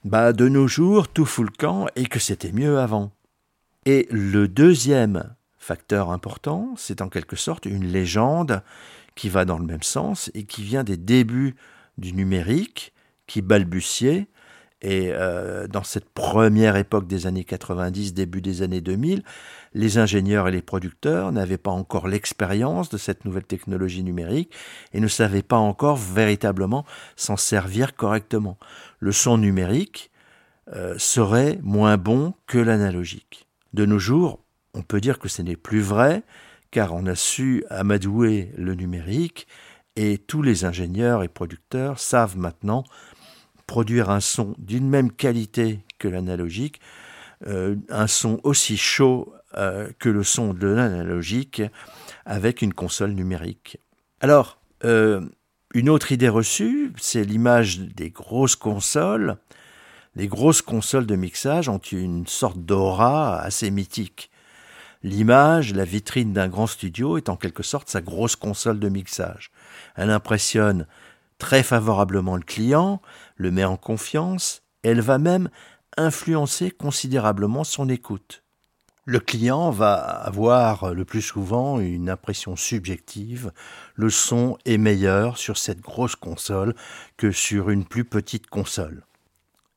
bah, 0.05 0.33
de 0.33 0.47
nos 0.49 0.69
jours, 0.69 1.09
tout 1.09 1.27
fout 1.27 1.47
le 1.47 1.57
camp 1.59 1.87
et 1.97 2.07
que 2.07 2.21
c'était 2.21 2.53
mieux 2.53 2.79
avant. 2.79 3.11
Et 3.85 4.07
le 4.13 4.47
deuxième 4.47 5.35
facteur 5.59 6.13
important, 6.13 6.73
c'est 6.77 7.03
en 7.03 7.09
quelque 7.09 7.35
sorte 7.35 7.67
une 7.67 7.89
légende 7.89 8.63
qui 9.17 9.29
va 9.29 9.45
dans 9.45 9.59
le 9.59 9.67
même 9.67 9.83
sens 9.83 10.31
et 10.35 10.45
qui 10.45 10.63
vient 10.63 10.85
des 10.85 10.97
débuts 10.97 11.57
du 11.99 12.13
numérique, 12.13 12.93
qui 13.27 13.43
balbutiait 13.43 14.29
et 14.83 15.11
euh, 15.13 15.67
dans 15.69 15.83
cette 15.83 16.11
première 16.11 16.77
époque 16.77 17.07
des 17.07 17.27
années 17.27 17.45
90, 17.45 18.13
début 18.13 18.43
des 18.43 18.63
années 18.63 18.83
2000, 18.83 19.23
les 19.73 19.99
ingénieurs 19.99 20.49
et 20.49 20.53
les 20.53 20.63
producteurs 20.63 21.33
n'avaient 21.33 21.57
pas 21.57 21.71
encore 21.71 22.09
l'expérience 22.09 22.91
de 22.91 22.99
cette 22.99 23.25
nouvelle 23.25 23.45
technologie 23.45 24.03
numérique 24.03 24.53
et 24.93 25.01
ne 25.01 25.09
savaient 25.09 25.43
pas 25.43 25.57
encore 25.57 25.97
véritablement 25.97 26.85
s'en 27.17 27.37
servir 27.37 27.97
correctement. 27.97 28.59
Le 28.99 29.13
son 29.13 29.39
numérique 29.39 30.11
euh, 30.75 30.95
serait 30.99 31.59
moins 31.63 31.97
bon 31.97 32.35
que 32.47 32.59
l'analogique. 32.59 33.49
De 33.73 33.87
nos 33.87 33.99
jours, 33.99 34.41
on 34.75 34.83
peut 34.83 35.01
dire 35.01 35.19
que 35.19 35.29
ce 35.29 35.41
n'est 35.41 35.57
plus 35.57 35.81
vrai, 35.81 36.23
car 36.71 36.93
on 36.93 37.07
a 37.07 37.15
su 37.15 37.65
amadouer 37.71 38.53
le 38.57 38.75
numérique 38.75 39.47
et 39.97 40.19
tous 40.19 40.43
les 40.43 40.67
ingénieurs 40.67 41.23
et 41.23 41.29
producteurs 41.29 41.99
savent 41.99 42.37
maintenant 42.37 42.85
produire 43.67 44.11
un 44.11 44.21
son 44.21 44.55
d'une 44.59 44.89
même 44.89 45.11
qualité 45.11 45.81
que 45.99 46.09
l'analogique, 46.09 46.81
euh, 47.47 47.77
un 47.91 48.07
son 48.07 48.41
aussi 48.45 48.77
chaud 48.77 49.33
euh, 49.57 49.91
que 49.99 50.09
le 50.09 50.23
son 50.23 50.55
de 50.55 50.69
l'analogique 50.69 51.63
avec 52.25 52.63
une 52.63 52.73
console 52.73 53.13
numérique. 53.13 53.79
Alors, 54.21 54.59
euh, 54.85 55.21
une 55.75 55.89
autre 55.89 56.13
idée 56.13 56.29
reçue, 56.29 56.93
c'est 56.97 57.25
l'image 57.25 57.81
des 57.81 58.11
grosses 58.11 58.57
consoles. 58.57 59.37
Les 60.15 60.29
grosses 60.29 60.63
consoles 60.63 61.07
de 61.07 61.17
mixage 61.17 61.69
ont 61.69 61.79
une 61.79 62.27
sorte 62.27 62.59
d'aura 62.59 63.39
assez 63.41 63.71
mythique. 63.71 64.31
L'image, 65.03 65.75
la 65.75 65.85
vitrine 65.85 66.33
d'un 66.33 66.49
grand 66.49 66.67
studio 66.67 67.19
est 67.19 67.29
en 67.29 67.37
quelque 67.37 67.63
sorte 67.63 67.89
sa 67.89 68.01
grosse 68.01 68.37
console 68.37 68.81
de 68.81 68.89
mixage. 68.89 69.51
Elle 69.95 70.11
impressionne 70.11 70.87
très 71.39 71.63
favorablement 71.63 72.37
le 72.37 72.43
client, 72.43 73.01
le 73.37 73.51
met 73.51 73.65
en 73.65 73.77
confiance, 73.77 74.63
elle 74.83 75.01
va 75.01 75.19
même 75.19 75.49
influencer 75.97 76.71
considérablement 76.71 77.65
son 77.65 77.89
écoute. 77.89 78.43
Le 79.09 79.21
client 79.21 79.71
va 79.71 79.95
avoir 79.95 80.93
le 80.93 81.05
plus 81.05 81.23
souvent 81.23 81.79
une 81.79 82.11
impression 82.11 82.57
subjective, 82.57 83.53
le 83.95 84.11
son 84.11 84.59
est 84.65 84.79
meilleur 84.79 85.39
sur 85.39 85.59
cette 85.59 85.81
grosse 85.81 86.17
console 86.17 86.75
que 87.17 87.31
sur 87.31 87.71
une 87.71 87.85
plus 87.85 88.05
petite 88.05 88.49
console. 88.49 89.05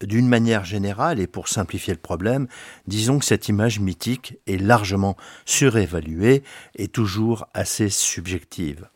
D'une 0.02 0.28
manière 0.28 0.66
générale, 0.66 1.20
et 1.20 1.28
pour 1.28 1.48
simplifier 1.48 1.94
le 1.94 2.00
problème, 2.00 2.48
disons 2.88 3.20
que 3.20 3.26
cette 3.26 3.50
image 3.50 3.80
mythique 3.80 4.38
est 4.48 4.58
largement 4.58 5.16
surévaluée 5.46 6.44
et 6.76 6.88
toujours 6.88 7.48
assez 7.54 7.90
subjective. 7.90 8.88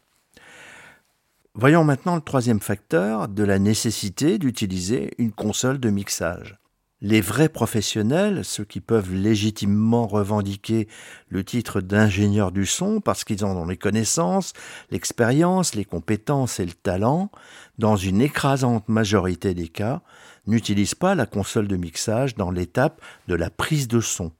Voyons 1.56 1.84
maintenant 1.84 2.16
le 2.16 2.22
troisième 2.22 2.60
facteur 2.60 3.28
de 3.28 3.44
la 3.44 3.60
nécessité 3.60 4.40
d'utiliser 4.40 5.12
une 5.20 5.32
console 5.32 5.80
de 5.80 5.92
mixage. 5.92 6.58
Les 7.00 7.22
vrais 7.22 7.48
professionnels, 7.48 8.44
ceux 8.44 8.64
qui 8.64 8.82
peuvent 8.82 9.14
légitimement 9.14 10.08
revendiquer 10.08 10.88
le 11.30 11.44
titre 11.44 11.80
d'ingénieur 11.80 12.52
du 12.52 12.66
son 12.66 13.02
parce 13.02 13.24
qu'ils 13.24 13.46
en 13.46 13.56
ont 13.56 13.68
les 13.68 13.78
connaissances, 13.78 14.54
l'expérience, 14.90 15.76
les 15.76 15.86
compétences 15.86 16.60
et 16.60 16.66
le 16.66 16.74
talent, 16.74 17.30
dans 17.78 17.98
une 17.98 18.22
écrasante 18.22 18.90
majorité 18.90 19.54
des 19.54 19.68
cas, 19.68 20.02
n'utilisent 20.48 20.96
pas 20.96 21.14
la 21.14 21.28
console 21.28 21.68
de 21.68 21.78
mixage 21.78 22.34
dans 22.34 22.50
l'étape 22.50 23.00
de 23.28 23.36
la 23.36 23.52
prise 23.52 23.88
de 23.88 24.00
son. 24.00 24.32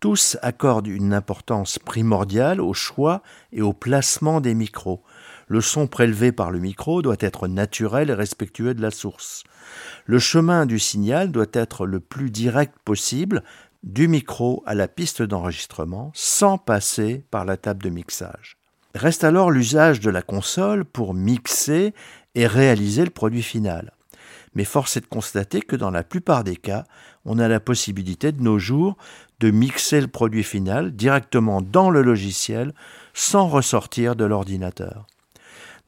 Tous 0.00 0.38
accordent 0.40 0.86
une 0.86 1.12
importance 1.12 1.78
primordiale 1.78 2.62
au 2.62 2.72
choix 2.72 3.22
et 3.52 3.60
au 3.60 3.74
placement 3.74 4.40
des 4.40 4.54
micros, 4.54 5.02
le 5.48 5.60
son 5.60 5.86
prélevé 5.86 6.32
par 6.32 6.50
le 6.50 6.58
micro 6.58 7.02
doit 7.02 7.16
être 7.20 7.48
naturel 7.48 8.10
et 8.10 8.14
respectueux 8.14 8.74
de 8.74 8.82
la 8.82 8.90
source. 8.90 9.44
Le 10.04 10.18
chemin 10.18 10.66
du 10.66 10.78
signal 10.78 11.30
doit 11.30 11.46
être 11.52 11.86
le 11.86 12.00
plus 12.00 12.30
direct 12.30 12.74
possible 12.84 13.42
du 13.82 14.08
micro 14.08 14.62
à 14.66 14.74
la 14.74 14.88
piste 14.88 15.22
d'enregistrement 15.22 16.10
sans 16.14 16.58
passer 16.58 17.24
par 17.30 17.44
la 17.44 17.56
table 17.56 17.82
de 17.82 17.90
mixage. 17.90 18.56
Reste 18.94 19.24
alors 19.24 19.50
l'usage 19.50 20.00
de 20.00 20.10
la 20.10 20.22
console 20.22 20.84
pour 20.84 21.14
mixer 21.14 21.94
et 22.34 22.46
réaliser 22.46 23.04
le 23.04 23.10
produit 23.10 23.42
final. 23.42 23.92
Mais 24.54 24.64
force 24.64 24.96
est 24.96 25.02
de 25.02 25.06
constater 25.06 25.60
que 25.60 25.76
dans 25.76 25.90
la 25.90 26.02
plupart 26.02 26.42
des 26.42 26.56
cas, 26.56 26.84
on 27.24 27.38
a 27.38 27.46
la 27.46 27.60
possibilité 27.60 28.32
de 28.32 28.42
nos 28.42 28.58
jours 28.58 28.96
de 29.38 29.50
mixer 29.50 30.00
le 30.00 30.08
produit 30.08 30.42
final 30.42 30.92
directement 30.92 31.60
dans 31.60 31.90
le 31.90 32.02
logiciel 32.02 32.72
sans 33.12 33.48
ressortir 33.48 34.16
de 34.16 34.24
l'ordinateur. 34.24 35.06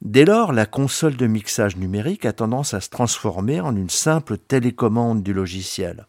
Dès 0.01 0.23
lors, 0.23 0.53
la 0.53 0.65
console 0.65 1.17
de 1.17 1.27
mixage 1.27 1.75
numérique 1.75 2.25
a 2.25 2.31
tendance 2.31 2.73
à 2.73 2.79
se 2.79 2.89
transformer 2.89 3.59
en 3.59 3.75
une 3.75 3.89
simple 3.89 4.37
télécommande 4.37 5.23
du 5.23 5.33
logiciel. 5.33 6.07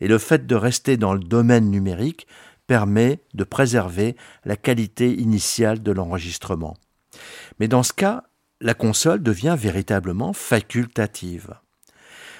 Et 0.00 0.06
le 0.06 0.18
fait 0.18 0.46
de 0.46 0.54
rester 0.54 0.96
dans 0.96 1.14
le 1.14 1.20
domaine 1.20 1.68
numérique 1.68 2.28
permet 2.68 3.20
de 3.34 3.44
préserver 3.44 4.16
la 4.44 4.56
qualité 4.56 5.12
initiale 5.12 5.82
de 5.82 5.90
l'enregistrement. 5.90 6.76
Mais 7.58 7.66
dans 7.66 7.82
ce 7.82 7.92
cas, 7.92 8.22
la 8.60 8.74
console 8.74 9.22
devient 9.22 9.56
véritablement 9.58 10.32
facultative. 10.32 11.54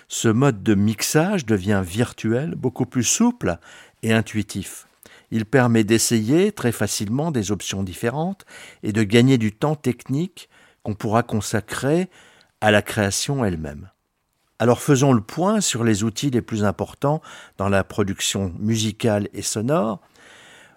Ce 0.07 0.29
mode 0.29 0.63
de 0.63 0.75
mixage 0.75 1.45
devient 1.45 1.83
virtuel, 1.85 2.55
beaucoup 2.57 2.87
plus 2.87 3.05
souple 3.05 3.59
et 4.03 4.13
intuitif. 4.13 4.87
Il 5.33 5.45
permet 5.45 5.83
d'essayer 5.83 6.53
très 6.53 6.73
facilement 6.73 7.33
des 7.33 7.51
options 7.51 7.83
différentes 7.83 8.45
et 8.85 8.93
de 8.93 9.03
gagner 9.03 9.39
du 9.39 9.53
temps 9.53 9.75
technique 9.75 10.49
qu'on 10.85 10.95
pourra 10.95 11.25
consacrer 11.25 12.09
à 12.61 12.71
la 12.71 12.83
création 12.83 13.45
elle-même. 13.45 13.91
Alors 14.61 14.81
faisons 14.81 15.13
le 15.13 15.21
point 15.21 15.61
sur 15.61 15.83
les 15.83 16.05
outils 16.05 16.31
les 16.31 16.43
plus 16.43 16.65
importants 16.65 17.21
dans 17.59 17.69
la 17.69 17.83
production 17.83 18.55
musicale 18.59 19.29
et 19.35 19.43
sonore. 19.43 20.01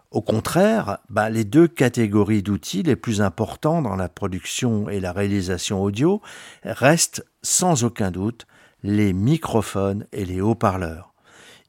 Au 0.09 0.21
contraire, 0.21 0.97
bah, 1.09 1.29
les 1.29 1.43
deux 1.43 1.67
catégories 1.67 2.41
d'outils 2.41 2.81
les 2.81 2.95
plus 2.95 3.21
importants 3.21 3.81
dans 3.81 3.95
la 3.95 4.09
production 4.09 4.89
et 4.89 4.99
la 4.99 5.11
réalisation 5.11 5.83
audio 5.83 6.21
restent 6.63 7.23
sans 7.43 7.83
aucun 7.83 8.09
doute 8.09 8.47
les 8.83 9.13
microphones 9.13 10.07
et 10.13 10.25
les 10.25 10.41
haut-parleurs. 10.41 11.13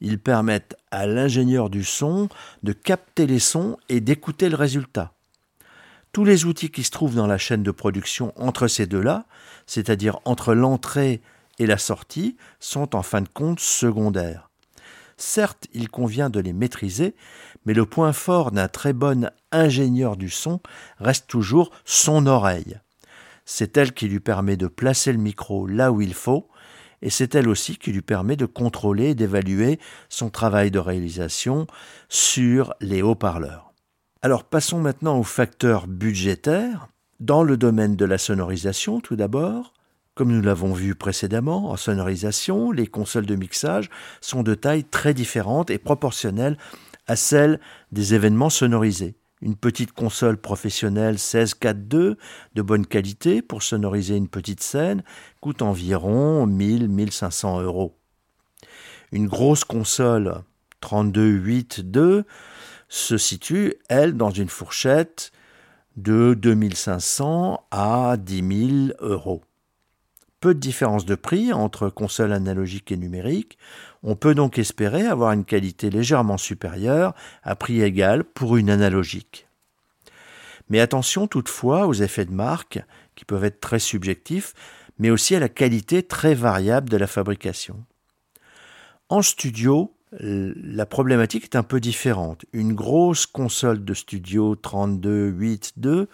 Ils 0.01 0.19
permettent 0.19 0.77
à 0.91 1.05
l'ingénieur 1.05 1.69
du 1.69 1.83
son 1.83 2.29
de 2.63 2.71
capter 2.71 3.27
les 3.27 3.39
sons 3.39 3.77
et 3.89 3.99
d'écouter 3.99 4.49
le 4.49 4.55
résultat. 4.55 5.13
Tous 6.11 6.25
les 6.25 6.45
outils 6.45 6.71
qui 6.71 6.83
se 6.83 6.89
trouvent 6.89 7.15
dans 7.15 7.27
la 7.27 7.37
chaîne 7.37 7.61
de 7.61 7.71
production 7.71 8.33
entre 8.35 8.67
ces 8.67 8.87
deux-là, 8.87 9.25
c'est-à-dire 9.67 10.19
entre 10.25 10.55
l'entrée 10.55 11.21
et 11.59 11.67
la 11.67 11.77
sortie, 11.77 12.35
sont 12.59 12.95
en 12.95 13.03
fin 13.03 13.21
de 13.21 13.29
compte 13.29 13.59
secondaires. 13.59 14.49
Certes, 15.17 15.67
il 15.73 15.89
convient 15.89 16.29
de 16.29 16.39
les 16.39 16.53
maîtriser, 16.53 17.13
mais 17.65 17.73
le 17.73 17.85
point 17.85 18.13
fort 18.13 18.51
d'un 18.51 18.67
très 18.67 18.93
bon 18.93 19.29
ingénieur 19.51 20.17
du 20.17 20.29
son 20.29 20.61
reste 20.97 21.27
toujours 21.27 21.71
son 21.85 22.25
oreille. 22.25 22.79
C'est 23.45 23.77
elle 23.77 23.93
qui 23.93 24.07
lui 24.07 24.19
permet 24.19 24.57
de 24.57 24.67
placer 24.67 25.11
le 25.11 25.19
micro 25.19 25.67
là 25.67 25.91
où 25.91 26.01
il 26.01 26.13
faut, 26.13 26.47
et 27.01 27.09
c'est 27.09 27.35
elle 27.35 27.49
aussi 27.49 27.77
qui 27.77 27.91
lui 27.91 28.01
permet 28.01 28.35
de 28.35 28.45
contrôler 28.45 29.09
et 29.09 29.15
d'évaluer 29.15 29.79
son 30.09 30.29
travail 30.29 30.71
de 30.71 30.79
réalisation 30.79 31.67
sur 32.07 32.73
les 32.81 33.01
haut-parleurs. 33.01 33.68
Alors 34.21 34.43
passons 34.43 34.79
maintenant 34.81 35.17
aux 35.17 35.23
facteurs 35.23 35.87
budgétaires. 35.87 36.89
Dans 37.21 37.41
le 37.41 37.55
domaine 37.55 37.95
de 37.95 38.03
la 38.03 38.17
sonorisation, 38.17 38.99
tout 38.99 39.15
d'abord, 39.15 39.73
comme 40.13 40.33
nous 40.33 40.41
l'avons 40.41 40.73
vu 40.73 40.93
précédemment, 40.93 41.71
en 41.71 41.77
sonorisation, 41.77 42.71
les 42.73 42.87
consoles 42.87 43.25
de 43.25 43.35
mixage 43.35 43.89
sont 44.19 44.43
de 44.43 44.55
taille 44.55 44.83
très 44.83 45.13
différentes 45.13 45.69
et 45.69 45.77
proportionnelles 45.77 46.57
à 47.07 47.15
celles 47.15 47.61
des 47.93 48.13
événements 48.13 48.49
sonorisés. 48.49 49.15
Une 49.41 49.55
petite 49.55 49.93
console 49.93 50.35
professionnelle 50.35 51.15
16.4.2 51.15 52.17
de 52.55 52.61
bonne 52.61 52.85
qualité 52.85 53.41
pour 53.41 53.63
sonoriser 53.63 54.17
une 54.17 54.27
petite 54.27 54.61
scène 54.61 55.01
coûte 55.39 55.61
environ 55.61 56.45
1000-1500 56.45 57.63
euros. 57.63 57.97
Une 59.13 59.27
grosse 59.27 59.63
console 59.63 60.41
32.8.2 60.81 62.25
se 62.89 63.17
situe, 63.17 63.75
elle, 63.87 64.17
dans 64.17 64.31
une 64.31 64.49
fourchette 64.49 65.31
de 65.95 66.33
2500 66.33 67.65
à 67.71 68.17
10 68.17 68.89
000 68.89 68.97
euros. 68.99 69.43
Peu 70.39 70.53
de 70.53 70.59
différence 70.59 71.05
de 71.05 71.15
prix 71.15 71.53
entre 71.53 71.89
console 71.89 72.31
analogique 72.31 72.91
et 72.91 72.97
numérique, 72.97 73.57
on 74.03 74.15
peut 74.15 74.33
donc 74.33 74.57
espérer 74.57 75.05
avoir 75.05 75.33
une 75.33 75.45
qualité 75.45 75.89
légèrement 75.89 76.37
supérieure 76.37 77.13
à 77.43 77.55
prix 77.55 77.81
égal 77.81 78.23
pour 78.23 78.57
une 78.57 78.69
analogique. 78.69 79.47
Mais 80.69 80.79
attention 80.79 81.27
toutefois 81.27 81.87
aux 81.87 81.93
effets 81.93 82.25
de 82.25 82.31
marque, 82.31 82.79
qui 83.15 83.25
peuvent 83.25 83.43
être 83.43 83.59
très 83.59 83.79
subjectifs, 83.79 84.53
mais 84.97 85.09
aussi 85.09 85.35
à 85.35 85.39
la 85.39 85.49
qualité 85.49 86.03
très 86.03 86.33
variable 86.33 86.89
de 86.89 86.97
la 86.97 87.07
fabrication. 87.07 87.83
En 89.09 89.21
studio, 89.21 89.93
la 90.11 90.85
problématique 90.85 91.43
est 91.43 91.55
un 91.55 91.63
peu 91.63 91.79
différente. 91.79 92.45
Une 92.53 92.73
grosse 92.73 93.25
console 93.25 93.85
de 93.85 93.93
studio 93.93 94.55
32.8.2 94.55 96.07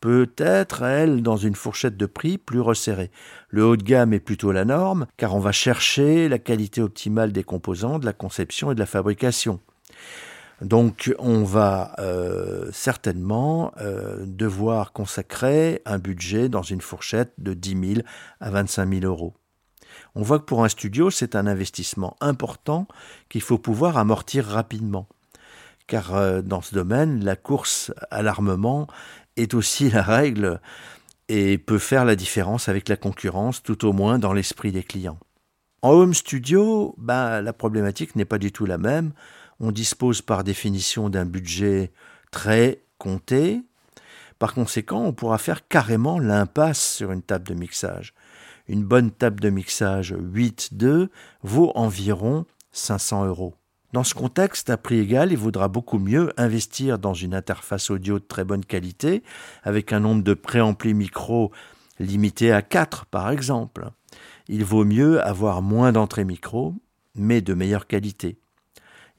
peut 0.00 0.30
être, 0.36 0.82
elle, 0.82 1.22
dans 1.22 1.36
une 1.36 1.54
fourchette 1.54 1.96
de 1.96 2.06
prix 2.06 2.38
plus 2.38 2.60
resserrée. 2.60 3.10
Le 3.48 3.64
haut 3.64 3.76
de 3.76 3.82
gamme 3.82 4.12
est 4.12 4.20
plutôt 4.20 4.52
la 4.52 4.64
norme, 4.64 5.06
car 5.16 5.34
on 5.34 5.40
va 5.40 5.52
chercher 5.52 6.28
la 6.28 6.38
qualité 6.38 6.80
optimale 6.80 7.32
des 7.32 7.42
composants, 7.42 7.98
de 7.98 8.06
la 8.06 8.12
conception 8.12 8.70
et 8.70 8.74
de 8.74 8.80
la 8.80 8.86
fabrication. 8.86 9.60
Donc 10.60 11.14
on 11.18 11.44
va 11.44 11.94
euh, 12.00 12.68
certainement 12.72 13.72
euh, 13.80 14.24
devoir 14.26 14.92
consacrer 14.92 15.82
un 15.86 15.98
budget 15.98 16.48
dans 16.48 16.62
une 16.62 16.80
fourchette 16.80 17.32
de 17.38 17.54
10 17.54 17.94
000 17.94 18.06
à 18.40 18.50
25 18.50 18.92
000 18.92 19.04
euros. 19.04 19.34
On 20.14 20.22
voit 20.22 20.38
que 20.38 20.44
pour 20.44 20.64
un 20.64 20.68
studio, 20.68 21.10
c'est 21.10 21.36
un 21.36 21.46
investissement 21.46 22.16
important 22.20 22.86
qu'il 23.28 23.42
faut 23.42 23.58
pouvoir 23.58 23.96
amortir 23.96 24.44
rapidement. 24.44 25.06
Car 25.86 26.14
euh, 26.14 26.42
dans 26.42 26.60
ce 26.60 26.74
domaine, 26.74 27.24
la 27.24 27.36
course 27.36 27.92
à 28.10 28.22
l'armement 28.22 28.86
est 29.36 29.54
aussi 29.54 29.90
la 29.90 30.02
règle 30.02 30.60
et 31.28 31.58
peut 31.58 31.78
faire 31.78 32.04
la 32.04 32.16
différence 32.16 32.68
avec 32.68 32.88
la 32.88 32.96
concurrence, 32.96 33.62
tout 33.62 33.86
au 33.86 33.92
moins 33.92 34.18
dans 34.18 34.32
l'esprit 34.32 34.72
des 34.72 34.82
clients. 34.82 35.18
En 35.82 35.90
home 35.90 36.14
studio, 36.14 36.94
ben, 36.98 37.40
la 37.40 37.52
problématique 37.52 38.16
n'est 38.16 38.24
pas 38.24 38.38
du 38.38 38.50
tout 38.50 38.66
la 38.66 38.78
même. 38.78 39.12
On 39.60 39.70
dispose 39.70 40.22
par 40.22 40.42
définition 40.42 41.08
d'un 41.08 41.24
budget 41.24 41.92
très 42.30 42.82
compté. 42.98 43.62
Par 44.38 44.54
conséquent, 44.54 45.02
on 45.04 45.12
pourra 45.12 45.38
faire 45.38 45.68
carrément 45.68 46.18
l'impasse 46.18 46.82
sur 46.82 47.12
une 47.12 47.22
table 47.22 47.46
de 47.46 47.54
mixage. 47.54 48.14
Une 48.68 48.84
bonne 48.84 49.10
table 49.10 49.40
de 49.40 49.48
mixage 49.48 50.14
8.2 50.14 51.08
vaut 51.42 51.72
environ 51.74 52.44
500 52.72 53.26
euros. 53.26 53.54
Dans 53.94 54.04
ce 54.04 54.14
contexte, 54.14 54.68
à 54.68 54.76
prix 54.76 54.98
égal, 54.98 55.32
il 55.32 55.38
vaudra 55.38 55.68
beaucoup 55.68 55.98
mieux 55.98 56.30
investir 56.36 56.98
dans 56.98 57.14
une 57.14 57.34
interface 57.34 57.90
audio 57.90 58.18
de 58.18 58.24
très 58.24 58.44
bonne 58.44 58.64
qualité, 58.64 59.22
avec 59.62 59.94
un 59.94 60.00
nombre 60.00 60.22
de 60.22 60.34
préamplis 60.34 60.92
micro 60.92 61.50
limité 61.98 62.52
à 62.52 62.60
4 62.60 63.06
par 63.06 63.30
exemple. 63.30 63.90
Il 64.48 64.64
vaut 64.64 64.84
mieux 64.84 65.20
avoir 65.22 65.62
moins 65.62 65.92
d'entrées 65.92 66.24
micro, 66.24 66.74
mais 67.14 67.40
de 67.40 67.54
meilleure 67.54 67.86
qualité. 67.86 68.38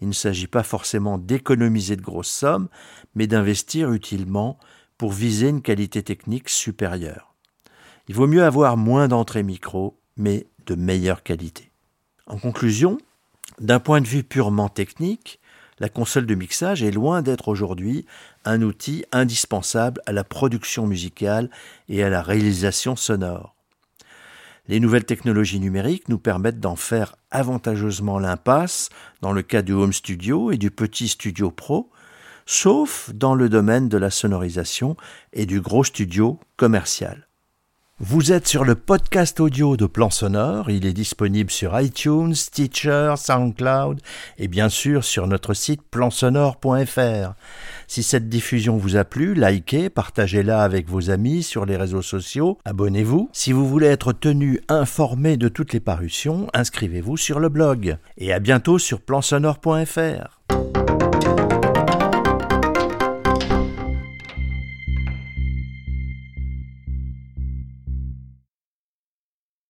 Il 0.01 0.07
ne 0.07 0.13
s'agit 0.13 0.47
pas 0.47 0.63
forcément 0.63 1.17
d'économiser 1.17 1.95
de 1.95 2.01
grosses 2.01 2.29
sommes, 2.29 2.69
mais 3.15 3.27
d'investir 3.27 3.91
utilement 3.91 4.59
pour 4.97 5.11
viser 5.11 5.49
une 5.49 5.61
qualité 5.61 6.03
technique 6.03 6.49
supérieure. 6.49 7.28
Il 8.09 8.15
vaut 8.15 8.25
mieux 8.25 8.43
avoir 8.43 8.75
moins 8.75 9.07
d'entrées 9.07 9.43
micro, 9.43 9.95
mais 10.17 10.47
de 10.65 10.73
meilleure 10.73 11.21
qualité. 11.21 11.71
En 12.25 12.39
conclusion, 12.39 12.97
d'un 13.59 13.79
point 13.79 14.01
de 14.01 14.07
vue 14.07 14.23
purement 14.23 14.67
technique, 14.67 15.39
la 15.77 15.89
console 15.89 16.25
de 16.25 16.33
mixage 16.33 16.81
est 16.81 16.89
loin 16.89 17.21
d'être 17.21 17.49
aujourd'hui 17.49 18.07
un 18.45 18.63
outil 18.63 19.05
indispensable 19.11 20.01
à 20.07 20.11
la 20.11 20.23
production 20.23 20.87
musicale 20.87 21.51
et 21.87 22.03
à 22.03 22.09
la 22.09 22.23
réalisation 22.23 22.95
sonore. 22.95 23.53
Les 24.67 24.79
nouvelles 24.79 25.05
technologies 25.05 25.59
numériques 25.59 26.09
nous 26.09 26.17
permettent 26.17 26.59
d'en 26.59 26.75
faire 26.75 27.15
avantageusement 27.29 28.17
l'impasse 28.17 28.89
dans 29.21 29.33
le 29.33 29.43
cas 29.43 29.61
du 29.61 29.73
home 29.73 29.93
studio 29.93 30.51
et 30.51 30.57
du 30.57 30.71
petit 30.71 31.09
studio 31.09 31.51
pro, 31.51 31.91
sauf 32.47 33.11
dans 33.13 33.35
le 33.35 33.49
domaine 33.49 33.87
de 33.87 33.99
la 33.99 34.09
sonorisation 34.09 34.97
et 35.31 35.45
du 35.45 35.61
gros 35.61 35.83
studio 35.83 36.39
commercial. 36.57 37.28
Vous 38.01 38.31
êtes 38.31 38.47
sur 38.47 38.63
le 38.63 38.75
podcast 38.75 39.41
audio 39.41 39.75
de 39.75 39.85
Plan 39.85 40.09
Sonore. 40.09 40.69
Il 40.69 40.85
est 40.85 40.93
disponible 40.93 41.51
sur 41.51 41.77
iTunes, 41.77 42.33
Stitcher, 42.33 43.15
SoundCloud 43.17 43.99
et 44.37 44.47
bien 44.47 44.69
sûr 44.69 45.03
sur 45.03 45.27
notre 45.27 45.53
site 45.53 45.81
plansonore.fr. 45.91 47.33
Si 47.87 48.03
cette 48.03 48.29
diffusion 48.29 48.77
vous 48.77 48.95
a 48.95 49.03
plu, 49.03 49.33
likez, 49.33 49.89
partagez-la 49.89 50.63
avec 50.63 50.87
vos 50.87 51.09
amis 51.09 51.43
sur 51.43 51.65
les 51.65 51.75
réseaux 51.75 52.01
sociaux, 52.01 52.57
abonnez-vous. 52.63 53.29
Si 53.33 53.51
vous 53.51 53.67
voulez 53.67 53.87
être 53.87 54.13
tenu 54.13 54.61
informé 54.69 55.35
de 55.35 55.49
toutes 55.49 55.73
les 55.73 55.81
parutions, 55.81 56.47
inscrivez-vous 56.53 57.17
sur 57.17 57.41
le 57.41 57.49
blog. 57.49 57.97
Et 58.17 58.31
à 58.31 58.39
bientôt 58.39 58.79
sur 58.79 59.01
plansonore.fr. 59.01 60.39